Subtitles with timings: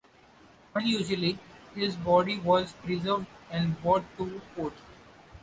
[0.73, 1.37] Unusually,
[1.75, 4.73] his body was preserved and brought to port.